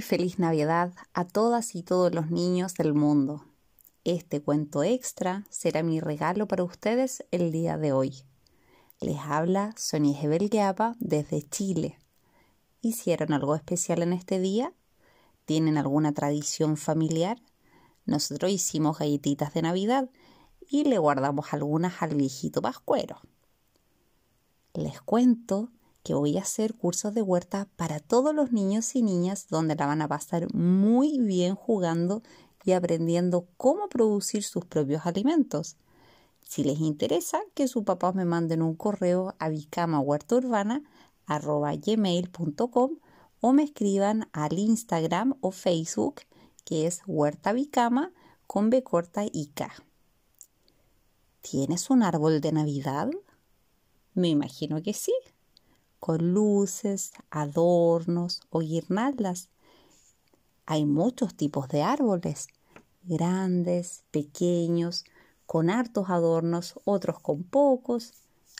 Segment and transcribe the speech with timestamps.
[0.00, 3.44] feliz Navidad a todas y todos los niños del mundo.
[4.04, 8.22] Este cuento extra será mi regalo para ustedes el día de hoy.
[9.00, 11.98] Les habla Sonia Gebelgueapa desde Chile.
[12.80, 14.72] ¿Hicieron algo especial en este día?
[15.44, 17.38] ¿Tienen alguna tradición familiar?
[18.04, 20.08] Nosotros hicimos galletitas de Navidad
[20.68, 23.20] y le guardamos algunas al viejito pascuero.
[24.74, 25.70] Les cuento
[26.06, 29.86] que voy a hacer cursos de huerta para todos los niños y niñas donde la
[29.86, 32.22] van a pasar muy bien jugando
[32.64, 35.76] y aprendiendo cómo producir sus propios alimentos.
[36.42, 39.48] Si les interesa, que sus papás me manden un correo a
[41.76, 42.90] gmail.com
[43.40, 46.20] o me escriban al Instagram o Facebook
[46.64, 48.12] que es Huerta Vicama
[48.46, 49.72] con B corta y K.
[51.40, 53.10] ¿Tienes un árbol de Navidad?
[54.14, 55.12] Me imagino que sí
[55.98, 59.50] con luces, adornos o guirnaldas.
[60.66, 62.48] Hay muchos tipos de árboles,
[63.02, 65.04] grandes, pequeños,
[65.46, 68.14] con hartos adornos, otros con pocos.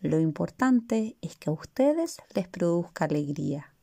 [0.00, 3.74] Lo importante es que a ustedes les produzca alegría.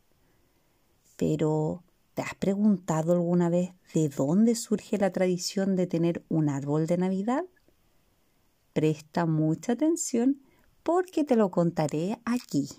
[1.16, 6.88] Pero, ¿te has preguntado alguna vez de dónde surge la tradición de tener un árbol
[6.88, 7.46] de Navidad?
[8.74, 10.42] Presta mucha atención
[10.84, 12.70] porque te lo contaré aquí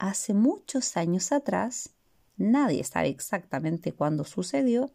[0.00, 1.90] hace muchos años atrás,
[2.38, 4.90] nadie sabe exactamente cuándo sucedió,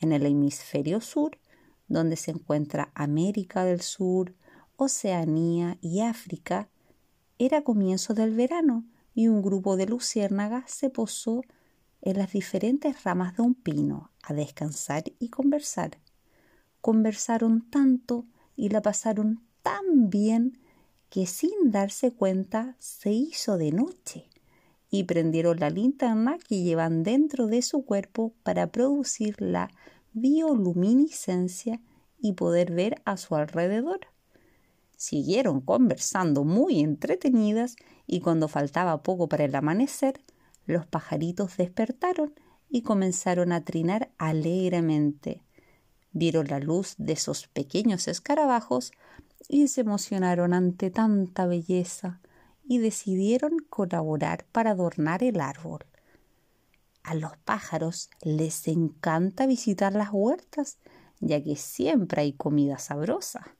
[0.00, 1.38] en el hemisferio sur,
[1.88, 4.34] donde se encuentra América del Sur,
[4.76, 6.68] Oceanía y África,
[7.38, 11.42] era comienzo del verano y un grupo de luciérnagas se posó
[12.00, 15.98] en las diferentes ramas de un pino a descansar y conversar.
[16.80, 18.24] Conversaron tanto
[18.56, 20.58] y la pasaron tan bien
[21.10, 24.30] que sin darse cuenta se hizo de noche
[24.96, 29.70] y prendieron la linterna que llevan dentro de su cuerpo para producir la
[30.14, 31.82] bioluminiscencia
[32.18, 34.00] y poder ver a su alrededor.
[34.96, 37.76] Siguieron conversando muy entretenidas
[38.06, 40.24] y cuando faltaba poco para el amanecer,
[40.64, 42.32] los pajaritos despertaron
[42.70, 45.42] y comenzaron a trinar alegremente.
[46.12, 48.92] Vieron la luz de esos pequeños escarabajos
[49.46, 52.22] y se emocionaron ante tanta belleza
[52.68, 55.86] y decidieron colaborar para adornar el árbol.
[57.02, 60.78] A los pájaros les encanta visitar las huertas,
[61.20, 63.56] ya que siempre hay comida sabrosa.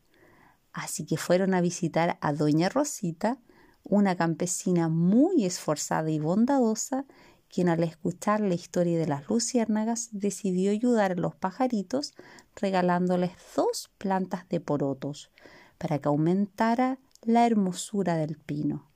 [0.73, 3.39] Así que fueron a visitar a Doña Rosita,
[3.85, 7.07] una campesina muy esforzada y bondadosa,
[7.49, 12.15] quien al escuchar la historia de las luciérnagas decidió ayudar a los pajaritos
[12.57, 15.31] regalándoles dos plantas de porotos
[15.79, 18.91] para que aumentara la hermosura del pino.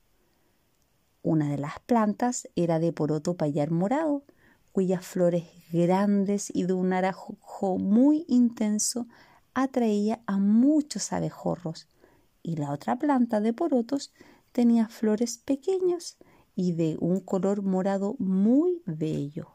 [1.22, 4.24] Una de las plantas era de poroto payar morado,
[4.72, 9.06] cuyas flores grandes y de un naranjo muy intenso
[9.52, 11.88] atraía a muchos abejorros,
[12.42, 14.12] y la otra planta de porotos
[14.52, 16.16] tenía flores pequeñas
[16.54, 19.48] y de un color morado muy bello.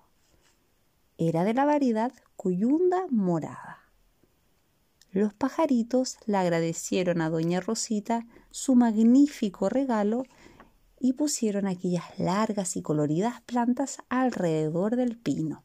[1.18, 3.80] Era de la variedad cuyunda morada.
[5.12, 10.24] Los pajaritos le agradecieron a doña Rosita su magnífico regalo
[11.00, 15.64] y pusieron aquellas largas y coloridas plantas alrededor del pino.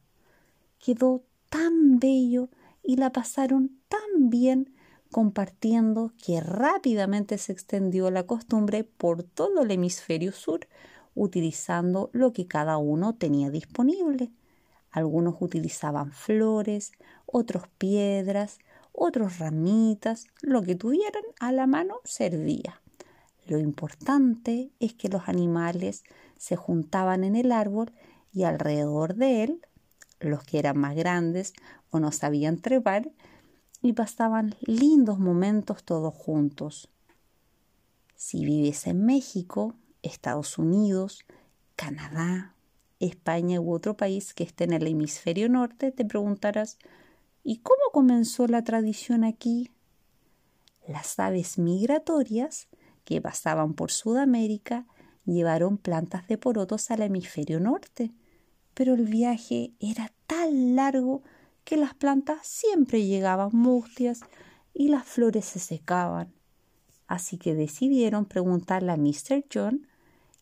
[0.79, 2.49] Quedó tan bello
[2.83, 4.73] y la pasaron tan bien
[5.11, 10.67] compartiendo que rápidamente se extendió la costumbre por todo el hemisferio sur,
[11.13, 14.31] utilizando lo que cada uno tenía disponible.
[14.89, 16.93] Algunos utilizaban flores,
[17.25, 18.59] otros piedras,
[18.93, 22.80] otros ramitas, lo que tuvieran a la mano servía.
[23.51, 26.05] Lo importante es que los animales
[26.37, 27.91] se juntaban en el árbol
[28.31, 29.61] y alrededor de él,
[30.21, 31.51] los que eran más grandes
[31.89, 33.11] o no sabían trepar,
[33.81, 36.89] y pasaban lindos momentos todos juntos.
[38.15, 41.25] Si vives en México, Estados Unidos,
[41.75, 42.55] Canadá,
[43.01, 46.77] España u otro país que esté en el hemisferio norte, te preguntarás,
[47.43, 49.71] ¿y cómo comenzó la tradición aquí?
[50.87, 52.69] Las aves migratorias
[53.03, 54.85] que pasaban por Sudamérica
[55.25, 58.11] llevaron plantas de porotos al hemisferio norte,
[58.73, 61.23] pero el viaje era tan largo
[61.63, 64.21] que las plantas siempre llegaban mustias
[64.73, 66.33] y las flores se secaban.
[67.07, 69.45] Así que decidieron preguntarle a Mr.
[69.53, 69.87] John,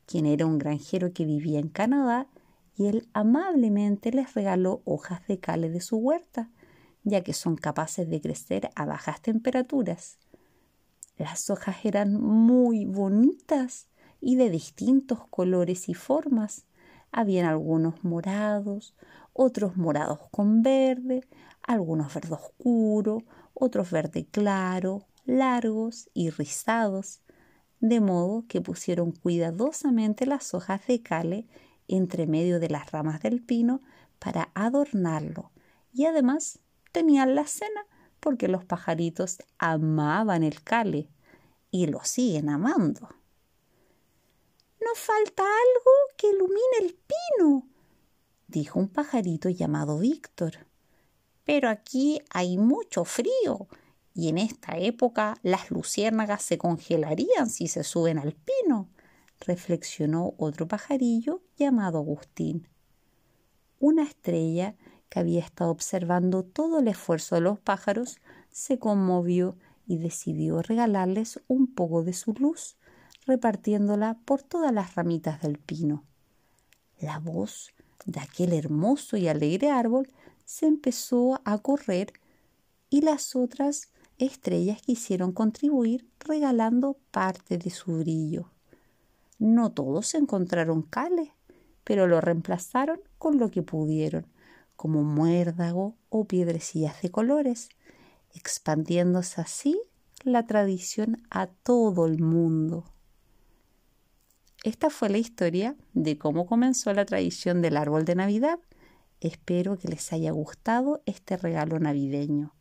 [0.06, 2.28] quien era un granjero que vivía en Canadá,
[2.76, 6.50] y él amablemente les regaló hojas de cale de su huerta,
[7.04, 10.18] ya que son capaces de crecer a bajas temperaturas.
[11.20, 13.90] Las hojas eran muy bonitas
[14.22, 16.66] y de distintos colores y formas.
[17.12, 18.96] Habían algunos morados,
[19.34, 21.28] otros morados con verde,
[21.62, 23.18] algunos verde oscuro,
[23.54, 27.22] otros verde claro, largos y rizados,
[27.82, 31.48] de modo que pusieron cuidadosamente las hojas de cale
[31.90, 33.82] entre medio de las ramas del pino
[34.20, 35.52] para adornarlo,
[35.92, 36.60] y además
[36.94, 37.82] tenían la cena
[38.20, 41.10] porque los pajaritos amaban el cale
[41.72, 43.10] y lo siguen amando.
[44.82, 47.68] No falta algo que ilumine el pino,
[48.48, 50.66] dijo un pajarito llamado Víctor.
[51.44, 53.68] Pero aquí hay mucho frío
[54.14, 58.90] y en esta época las luciérnagas se congelarían si se suben al pino,
[59.40, 62.68] reflexionó otro pajarillo llamado Agustín.
[63.80, 64.76] Una estrella
[65.10, 68.20] que había estado observando todo el esfuerzo de los pájaros
[68.52, 69.58] se conmovió
[69.88, 72.78] y decidió regalarles un poco de su luz,
[73.26, 76.04] repartiéndola por todas las ramitas del pino.
[77.00, 77.74] La voz
[78.06, 80.12] de aquel hermoso y alegre árbol
[80.46, 82.14] se empezó a correr
[82.90, 88.52] y las otras estrellas quisieron contribuir regalando parte de su brillo.
[89.38, 91.30] No todos encontraron cales,
[91.84, 94.28] pero lo reemplazaron con lo que pudieron,
[94.80, 97.68] como muérdago o piedrecillas de colores,
[98.34, 99.78] expandiéndose así
[100.24, 102.86] la tradición a todo el mundo.
[104.64, 108.58] Esta fue la historia de cómo comenzó la tradición del árbol de Navidad.
[109.20, 112.54] Espero que les haya gustado este regalo navideño.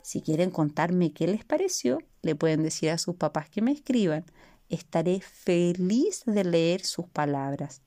[0.00, 4.24] Si quieren contarme qué les pareció, le pueden decir a sus papás que me escriban.
[4.70, 7.82] Estaré feliz de leer sus palabras.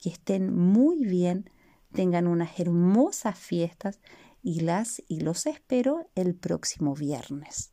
[0.00, 1.48] Que estén muy bien,
[1.94, 4.00] tengan unas hermosas fiestas
[4.42, 7.72] y las y los espero el próximo viernes.